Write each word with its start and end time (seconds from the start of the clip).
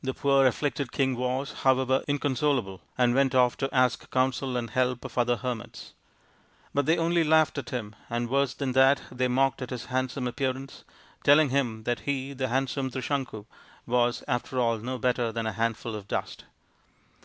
The 0.00 0.14
poor 0.14 0.46
afflicted 0.46 0.92
king 0.92 1.16
was, 1.16 1.62
however, 1.64 2.04
inconsol 2.06 2.56
able, 2.60 2.80
and 2.96 3.16
went 3.16 3.34
off 3.34 3.56
to 3.56 3.74
ask 3.74 4.08
counsel 4.12 4.56
and 4.56 4.70
help 4.70 5.04
of 5.04 5.18
other 5.18 5.34
214 5.38 5.72
THE 6.72 6.78
INDIAN 6.78 6.84
STORY 6.84 6.84
BOOK 6.84 6.86
hermits. 6.86 6.86
But 6.86 6.86
they 6.86 6.98
only 7.02 7.24
laughed 7.28 7.58
at 7.58 7.70
him, 7.70 7.96
and, 8.08 8.30
worse 8.30 8.54
than 8.54 8.70
that, 8.74 9.02
they 9.10 9.26
mocked 9.26 9.60
at 9.60 9.70
his 9.70 9.86
handsome 9.86 10.28
appearance, 10.28 10.84
telling 11.24 11.48
him 11.48 11.82
that 11.82 12.00
he, 12.06 12.32
the 12.32 12.46
handsome 12.46 12.92
Trisanku, 12.92 13.46
was, 13.88 14.22
after 14.28 14.60
all, 14.60 14.78
no 14.78 14.98
better 14.98 15.32
than 15.32 15.46
a 15.46 15.52
handful 15.52 15.96
of 15.96 16.06
dust. 16.06 16.44